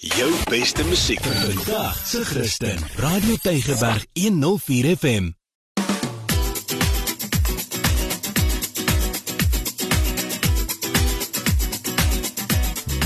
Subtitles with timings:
[0.00, 2.78] Jou beste musiek vandag se Christen.
[2.96, 5.28] Radio Tygerberg 104 FM.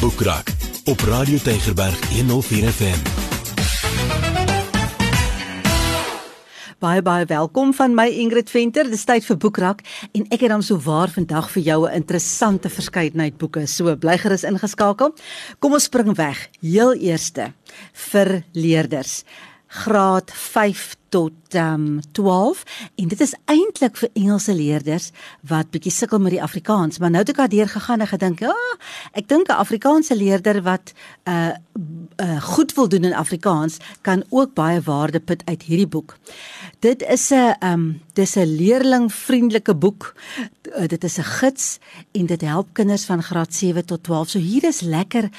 [0.01, 0.47] Boekrak
[0.85, 3.24] op Radio Tygerberg 104 FM.
[6.85, 8.85] Baie baie welkom van my Ingrid Venter.
[8.93, 9.79] Dis tyd vir Boekrak
[10.13, 13.67] en ek het dan so waar vandag vir jou 'n interessante verskeidenheid boeke.
[13.67, 15.15] So bly gerus ingeskakel.
[15.61, 16.51] Kom ons spring weg.
[16.61, 17.55] Heel eerste
[17.93, 19.25] vir leerders.
[19.69, 22.63] Graad 5 tot um, 12
[22.95, 25.11] en dit is eintlik vir Engelse leerders
[25.47, 28.51] wat bietjie sukkel met die Afrikaans, maar nou het ek daardeur gegaan en gedink, ja,
[28.51, 28.75] oh,
[29.15, 30.93] ek dink 'n Afrikaanse leerder wat
[31.27, 31.55] 'n uh,
[32.17, 36.17] uh, goed wil doen in Afrikaans kan ook baie waarde put uit hierdie boek.
[36.79, 40.15] Dit is 'n um dis 'n leerlingvriendelike boek.
[40.77, 41.79] Uh, dit is 'n gids
[42.13, 44.29] en dit help kinders van graad 7 tot 12.
[44.29, 45.31] So hier is lekker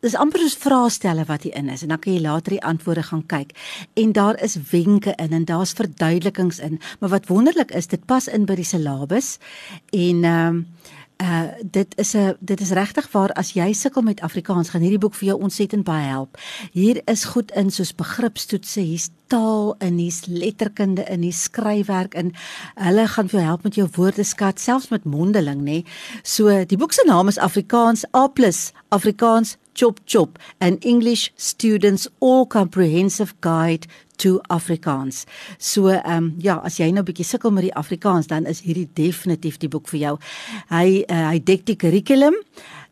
[0.00, 3.02] dis amper soos vraestelle wat hier in is en dan kan jy later die antwoorde
[3.02, 3.50] gaan kyk.
[3.94, 6.80] En daar is wenke wenke in en daar's verduidelikings in.
[7.00, 9.38] Maar wat wonderlik is, dit pas in by die syllabus
[9.90, 10.66] en ehm um,
[11.22, 14.98] uh dit is 'n dit is regtig waar as jy sukkel met Afrikaans gaan hierdie
[14.98, 16.38] boek vir jou ontsettend baie help.
[16.72, 22.34] Hier is goed in soos begripstoetse, hier's taal in, hier's letterkunde in, hier's skryfwerk in.
[22.74, 25.64] Hulle gaan vir jou help met jou woordeskat, selfs met mondeling, nê.
[25.64, 25.84] Nee.
[26.22, 28.32] So die boek se naam is Afrikaans A+
[28.88, 33.86] Afrikaans Chop Chop an English Students All Comprehensive Guide
[34.22, 35.24] to Afrikaans.
[35.58, 38.88] So ehm um, ja, as jy nou bietjie sukkel met die Afrikaans, dan is hierdie
[38.94, 40.14] definitief die boek vir jou.
[40.70, 42.36] Hy uh, hy dek die kurrikulum.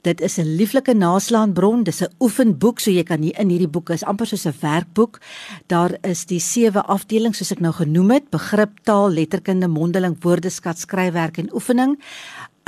[0.02, 3.90] Dit is 'n lieflike naslaanbron, dis 'n oefenboek, so jy kan hier in hierdie boek
[3.90, 5.20] is amper soos 'n werkboek.
[5.66, 10.78] Daar is die sewe afdelings soos ek nou genoem het: begrip, taal, letterkunde, mondeling, woordeskat,
[10.78, 11.98] skryfwerk en oefening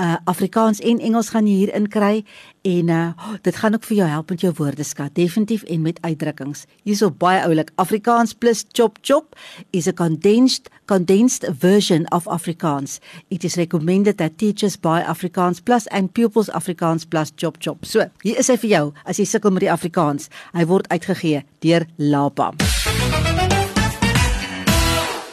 [0.01, 2.25] uh Afrikaans en Engels gaan jy hier inkry
[2.63, 6.65] en uh dit gaan ook vir jou help met jou woordeskat definitief en met uitdrukkings.
[6.85, 9.37] Hierso baie oulik Afrikaans plus chop chop
[9.71, 12.99] is a condensed condensed version of Afrikaans.
[13.29, 17.85] It is recommended that teachers buy Afrikaans plus and pupils Afrikaans plus chop chop.
[17.85, 20.29] So, hier is hy vir jou as jy sukkel met die Afrikaans.
[20.53, 22.53] Hy word uitgegee deur Lapa.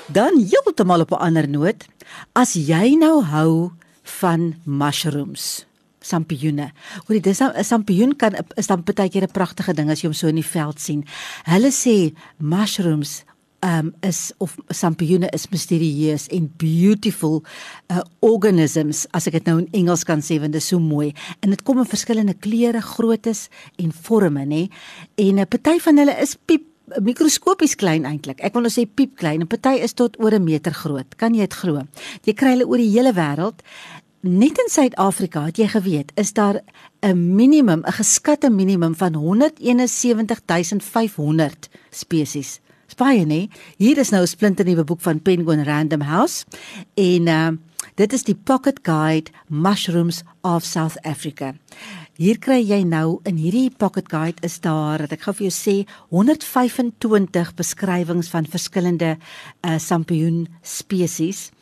[0.10, 1.86] Dan heeltemal op 'n ander noot,
[2.34, 3.72] as jy nou hou
[4.20, 5.66] van mushrooms
[6.00, 6.72] sampioene.
[7.06, 10.14] Hoorie, dis 'n sampioen kan is dan baie keer 'n pragtige ding as jy hom
[10.14, 11.06] so in die veld sien.
[11.44, 13.24] Hulle sê mushrooms
[13.62, 17.44] um is of sampioene is misterieus en beautiful
[17.92, 21.12] uh, organisms as ek dit nou in Engels kan sê want dit is so mooi
[21.44, 24.70] en dit kom in verskillende kleure, groottes en forme nê
[25.18, 26.69] en 'n uh, party van hulle is piep
[27.02, 28.42] mikroskopies klein eintlik.
[28.42, 31.16] Ek wil nou sê piep klein en party is tot oor 'n meter groot.
[31.18, 31.82] Kan jy dit glo?
[32.26, 33.62] Jy kry hulle oor die hele wêreld.
[34.22, 36.62] Net in Suid-Afrika, het jy geweet, is daar
[37.02, 42.60] 'n minimum, 'n geskatte minimum van 171500 spesies.
[42.88, 43.50] Spaie, nee.
[43.78, 46.46] Hier is nou 'n splinternuwe boek van Penguin Random House
[46.94, 47.48] en uh,
[47.96, 51.54] dit is die Pocket Guide Mushrooms of South Africa.
[52.20, 55.54] Hier kry jy nou in hierdie pocket guide is daar dat ek gou vir jou
[55.56, 55.76] sê
[56.12, 59.14] 125 beskrywings van verskillende
[59.64, 61.54] uh sampioen spesies.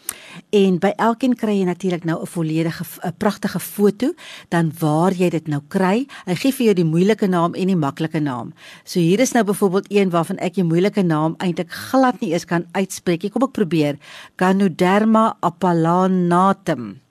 [0.50, 4.14] En by elkeen kry jy natuurlik nou 'n volledige 'n pragtige foto
[4.50, 6.08] dan waar jy dit nou kry.
[6.26, 8.54] Hy gee vir jou die moeilike naam en die maklike naam.
[8.84, 12.46] So hier is nou byvoorbeeld een waarvan ek die moeilike naam eintlik glad nie eens
[12.46, 13.32] kan uitspreek.
[13.32, 14.00] Kom ek probeer.
[14.38, 17.07] Ganoderma appellanatum.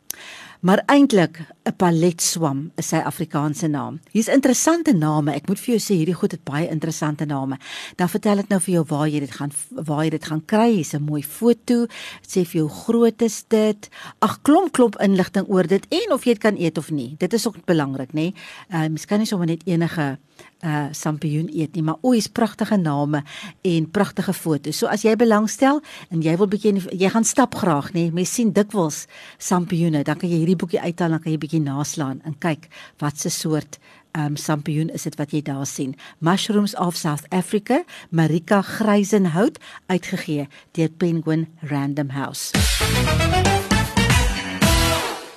[0.67, 4.01] Maar eintlik 'n paletswam is sy Afrikaanse naam.
[4.11, 5.33] Hier's interessante name.
[5.35, 7.59] Ek moet vir jou sê hierdie goed het baie interessante name.
[7.97, 10.71] Dan vertel ek nou vir jou waar jy dit gaan waar jy dit gaan kry.
[10.73, 11.87] Hier's 'n mooi foto.
[12.23, 13.89] Dit sê vir jou groot is dit.
[14.19, 17.15] Ag klomp klomp inligting oor dit en of jy dit kan eet of nie.
[17.19, 18.35] Dit is ook belangrik, nê?
[18.71, 20.19] Ehm uh, mens kan nie sommer net enige
[20.67, 23.23] uh sampioen eet nie, maar o, is pragtige name
[23.63, 24.81] en pragtige foto's.
[24.81, 28.09] So as jy belangstel en jy wil bietjie jy gaan stap graag, nê?
[28.15, 29.05] Mens sien dikwels
[29.39, 32.67] sampioene, dan kan jy hierdie boekie uithaal en kan jy bietjie naslaan en kyk
[33.03, 33.79] wat se soort
[34.17, 35.95] um sampioen is dit wat jy daar sien.
[36.25, 42.51] Mushrooms of South Africa, Marika Gryzenhout uitgegee deur Penguin Random House.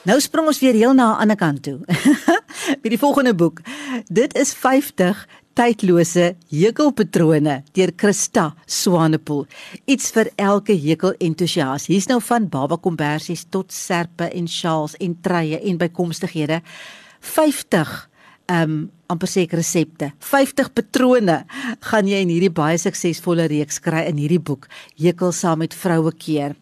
[0.08, 1.80] Nou spring ons weer heel na 'n ander kant toe.
[2.82, 3.62] By die volgende boek.
[4.08, 5.26] Dit is 50
[5.58, 9.46] tydlose hekelpatrone deur Christa Swanepoel.
[9.90, 11.90] Iets vir elke hekel entoesias.
[11.92, 16.62] Hier's nou van baba kombersies tot serpe en sjaals en treie en bykomstighede.
[17.36, 17.98] 50
[18.50, 20.12] ehm um, amper seker resepte.
[20.22, 21.40] 50 patrone
[21.90, 24.68] gaan jy in hierdie baie suksesvolle reeks kry in hierdie boek
[25.02, 26.56] Hekel saam met vroue keer.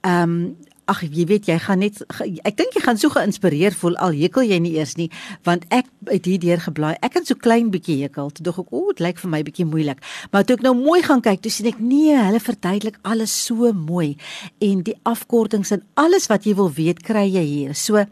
[0.00, 0.42] Ehm um,
[0.90, 2.00] ag jy weet jy gaan net
[2.44, 5.08] ek dink jy gaan so geïnspireer voel al hekel jy nie eers nie
[5.46, 6.94] want ek het hier deur geblaai.
[7.04, 9.66] Ek het so klein bietjie hekel toe dog ek o dit lyk vir my bietjie
[9.68, 10.00] moeilik.
[10.32, 13.70] Maar toe ek nou mooi gaan kyk toe sien ek nee hulle verduidelik alles so
[13.76, 14.16] mooi.
[14.64, 17.74] En die afkortings en alles wat jy wil weet kry jy hier.
[17.74, 18.04] So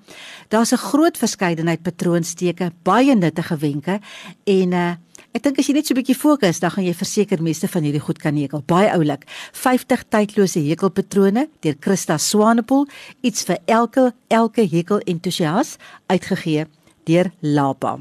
[0.48, 4.00] daar's 'n groot verskeidenheid patroonsteke baie nuttige wenke.
[4.46, 4.94] En uh,
[5.38, 7.84] Ek dink as jy net so 'n bietjie fokus, dan gaan jy verseker meeste van
[7.86, 8.58] hierdie goed kan hekel.
[8.66, 9.22] Baie oulik.
[9.54, 12.88] 50 tydlose hekelpatrone deur Christa Swanepoel,
[13.22, 15.76] iets vir elke elke hekel entoesias
[16.10, 16.66] uitgegee
[17.06, 18.00] deur Lapa.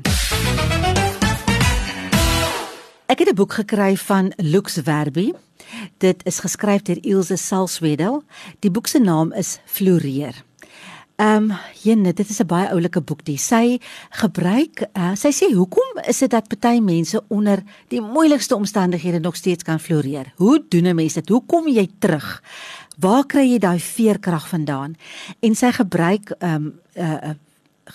[3.05, 5.33] Ek het 'n boek gekry van Lux Verbi.
[5.99, 8.23] Dit is geskryf deur Ilse Salzwedel.
[8.61, 10.46] Die boek se naam is Floreer.
[11.17, 13.37] Ehm, um, jene, dit is 'n baie oulike boek die.
[13.37, 13.79] Sy
[14.09, 19.35] gebruik, uh, sy sê hoekom is dit dat party mense onder die moeilikste omstandighede nog
[19.35, 20.31] steeds kan floreer?
[20.35, 21.29] Hoe doen 'n mens dit?
[21.29, 22.43] Hoe kom jy terug?
[22.99, 24.95] Waar kry jy daai veerkrag vandaan?
[25.39, 27.29] En sy gebruik ehm um, 'n uh,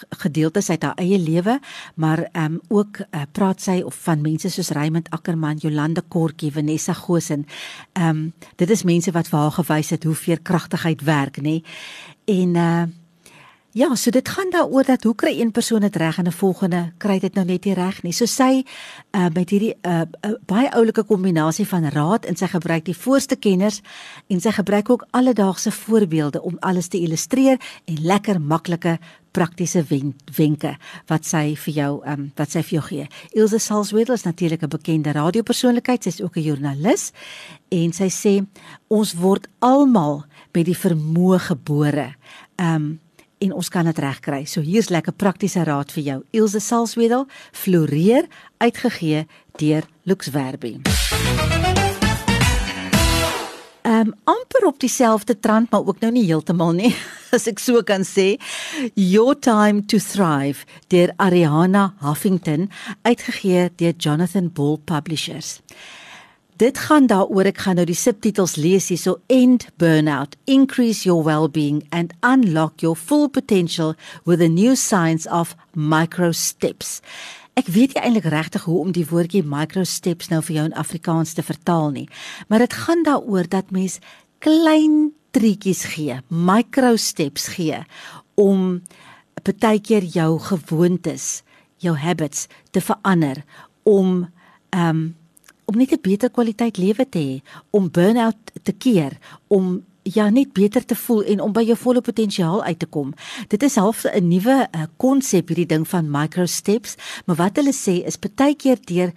[0.08, 1.60] gedeeltes uit haar eie lewe,
[1.94, 6.52] maar ehm um, ook uh, praat sy of van mense soos Raymond Ackerman, Jolande Kortjie,
[6.52, 7.46] Vanessa Gosen.
[7.92, 11.62] Ehm um, dit is mense wat vir haar gewys het hoe veerkragtigheid werk, nê?
[12.24, 12.82] En uh
[13.74, 16.92] Ja, so dit gaan daaroor dat hoe kry een persoon dit reg en 'n volgende
[16.96, 18.12] kry dit nou net nie reg nie.
[18.12, 18.64] So sy
[19.10, 23.36] uh met hierdie uh, uh baie oulike kombinasie van raad en sy gebruik die voorste
[23.36, 23.80] kenners
[24.26, 28.98] en sy gebruik ook alledaagse voorbeelde om alles te illustreer en lekker maklike
[29.30, 30.76] praktiese wen wenke
[31.06, 33.06] wat sy vir jou um wat sy vir jou gee.
[33.30, 37.12] Ilse Salzwedel is natuurlik 'n bekende radiopersoonlikheid, sy's ook 'n joernalis
[37.68, 38.46] en sy sê
[38.88, 42.14] ons word almal met die vermoë gebore.
[42.56, 43.00] Um
[43.42, 44.44] en ons kan dit regkry.
[44.46, 46.18] So hier's lekker praktiese raad vir jou.
[46.42, 48.28] Ilse Salzwedel, Floreer,
[48.62, 49.26] uitgegee
[49.60, 50.78] deur Lux Verbi.
[53.82, 56.92] Ehm um, amper op dieselfde trant, maar ook nou nie heeltemal nie,
[57.36, 58.36] as ek so kan sê.
[58.94, 60.62] Your Time to Thrive
[60.94, 62.70] deur Ariana Huffington,
[63.02, 65.58] uitgegee deur Jonathan Bull Publishers.
[66.62, 71.80] Dit gaan daaroor ek gaan nou die subtitels lees hierso end burnout increase your well-being
[71.90, 73.96] and unlock your full potential
[74.28, 77.00] with a new science of micro steps.
[77.58, 80.76] Ek weet nie eintlik regtig hoe om die woordjie micro steps nou vir jou in
[80.78, 82.06] Afrikaans te vertaal nie,
[82.46, 83.98] maar dit gaan daaroor dat mens
[84.38, 87.80] klein trietjies gee, micro steps gee
[88.38, 88.84] om
[89.42, 91.42] partykeer jou gewoontes,
[91.82, 93.42] jou habits te verander
[93.82, 94.28] om
[94.70, 95.02] ehm um,
[95.64, 99.18] om net 'n beter kwaliteit lewe te hê, om burn-out te keer,
[99.48, 103.14] om ja net beter te voel en om by jou volle potensiaal uit te kom.
[103.48, 107.72] Dit is half 'n nuwe eh, konsep hierdie ding van micro steps, maar wat hulle
[107.72, 109.12] sê is baie keer deur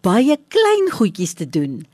[0.00, 1.84] baie klein goedjies te doen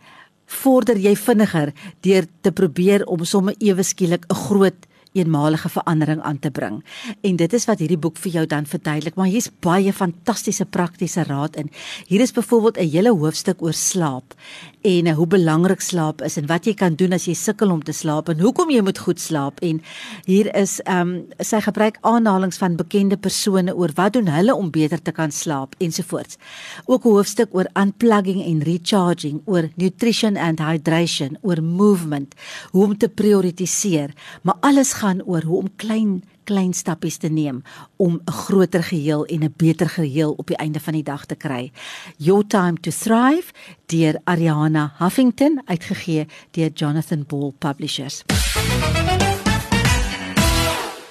[0.51, 6.39] vorder jy vinniger deur te probeer om sommer ewe skielik 'n groot eenmalige verandering aan
[6.39, 6.85] te bring.
[7.21, 11.25] En dit is wat hierdie boek vir jou dan verduidelik, maar hier's baie fantastiese praktiese
[11.29, 11.71] raad in.
[12.07, 14.35] Hier is byvoorbeeld 'n hele hoofstuk oor slaap
[14.81, 17.83] en uh, hoe belangrik slaap is en wat jy kan doen as jy sukkel om
[17.85, 19.83] te slaap en hoekom jy moet goed slaap en
[20.25, 24.71] hier is ehm um, sy gebruik aanhalinge van bekende persone oor wat doen hulle om
[24.71, 26.39] beter te kan slaap ensovoorts.
[26.87, 32.35] Ook 'n hoofstuk oor unplugging en recharging, oor nutrition and hydration, oor movement,
[32.71, 34.11] hoe om te prioritiseer,
[34.43, 36.21] maar alles gaan oor hoe om klein
[36.51, 37.63] klein stappies te neem
[37.97, 41.35] om 'n groter geheel en 'n beter geheel op die einde van die dag te
[41.35, 41.73] kry.
[42.17, 43.53] Your Time to Thrive
[43.87, 48.25] deur Ariana Huffington uitgegee deur Jonathan Ball Publishers.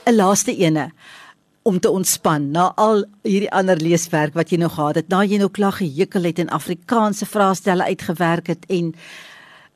[0.06, 0.92] 'n Laaste ene
[1.62, 5.10] om te ontspan na al hierdie ander leeswerk wat jy nou gehad het.
[5.12, 8.94] Na jy nou klaar gehekel het en Afrikaanse vraestelle uitgewerk het en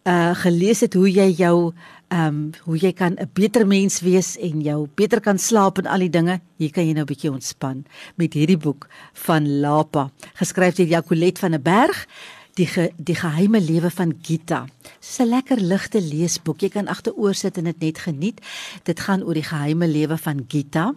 [0.03, 1.73] uh gelees het hoe jy jou
[2.13, 5.85] ehm um, hoe jy kan 'n beter mens wees en jou beter kan slaap en
[5.85, 10.11] al die dinge, hier kan jy nou 'n bietjie ontspan met hierdie boek van Lapa,
[10.33, 12.07] geskryf deur Jacolet van der Berg.
[12.53, 14.67] Die ge, die geheime lewe van Gita.
[14.99, 16.59] Dis 'n lekker ligte leesboek.
[16.61, 18.41] Jy kan agteroor sit en dit net geniet.
[18.83, 20.93] Dit gaan oor die geheime lewe van Gita.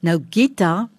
[0.00, 0.90] Nou Gita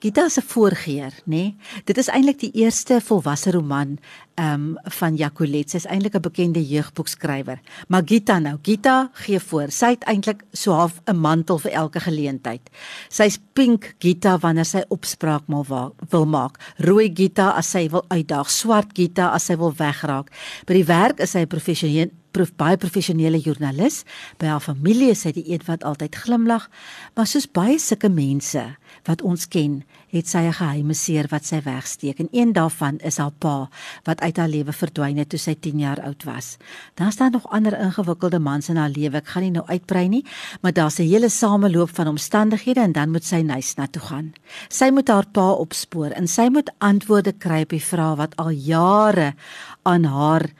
[0.00, 1.36] Gita se voorgeer, nê?
[1.36, 1.56] Nee?
[1.84, 3.98] Dit is eintlik die eerste volwasse roman
[4.40, 5.68] ehm um, van Jacolet.
[5.68, 7.60] Sy's eintlik 'n bekende jeugboekskrywer.
[7.88, 9.70] Maar Gita nou, Gita gee voor.
[9.70, 12.70] Sy het eintlik so half 'n mantel vir elke geleentheid.
[13.08, 16.56] Sy's pink Gita wanneer sy opspraak mal wil maak.
[16.76, 20.30] Rooi Gita as sy wil uitdaag, swart Gita as sy wil wegraak.
[20.66, 24.04] By die werk is sy 'n professionele proef baie professionele joernalis.
[24.38, 26.68] By haar familie is sy die een wat altyd glimlag,
[27.16, 31.60] maar soos baie sulke mense wat ons ken, het sy 'n geheime seer wat sy
[31.62, 33.68] wegsteek en een daarvan is haar pa
[34.04, 36.56] wat uit haar lewe verdwyn het toe sy 10 jaar oud was.
[36.94, 39.16] Dan staan nog ander ingewikkelde mans in haar lewe.
[39.16, 40.24] Ek gaan nie nou uitbrei nie,
[40.60, 44.32] maar daar's 'n hele sameloop van omstandighede en dan moet sy nuus na toe gaan.
[44.68, 48.50] Sy moet haar pa opspoor en sy moet antwoorde kry op die vrae wat al
[48.50, 49.34] jare
[49.82, 50.50] aan haar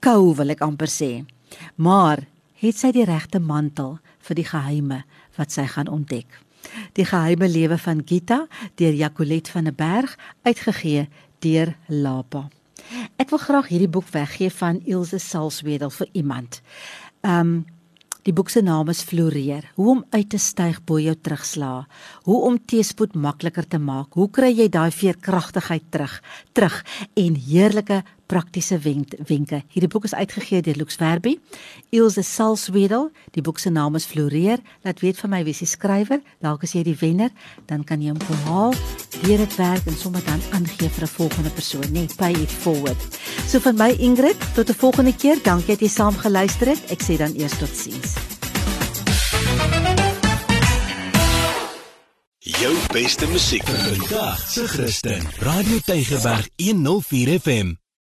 [0.00, 1.24] kou wil ek amper sê.
[1.76, 2.26] Maar
[2.60, 5.04] het sy die regte mantel vir die geheime
[5.36, 6.26] wat sy gaan ontdek?
[6.98, 8.46] Die geheime lewe van Gita
[8.80, 11.06] deur Jacolet van der Berg uitgegee
[11.44, 12.48] deur Lapa.
[13.20, 16.60] Ek wil graag hierdie boek weggee van Ilse Salswedel vir iemand.
[17.22, 17.64] Um
[18.26, 19.68] die boek se naam is Floreer.
[19.78, 21.84] Hoe om uit te styg bo jou terugslaa.
[22.26, 24.18] Hoe om teespoed makliker te maak.
[24.18, 26.16] Hoe kry jy daai veerkragtigheid terug?
[26.52, 26.80] Terug
[27.14, 29.62] en heerlike praktiese wenke.
[29.72, 31.36] Hierdie boek is uitgegee deur Lux Verbi.
[31.90, 34.58] Ilse Salswedel, die boek se naam is Floreer.
[34.82, 36.20] Laat weet vir my wie se skrywer.
[36.44, 37.30] Dalk as jy die wenner,
[37.66, 38.74] dan kan jy hom kom haal,
[39.22, 43.00] deur dit werk en sommer dan aangee vir 'n volgende persoon, net pay it forward.
[43.46, 45.38] So van my Ingrid, tot 'n volgende keer.
[45.42, 46.90] Dankie dat jy saam geluister het.
[46.90, 48.14] Ek sê dan eers totsiens.
[52.46, 55.26] Jou beste musiek vir vandag se Christen.
[55.38, 57.85] Radio Tygerberg 104 FM.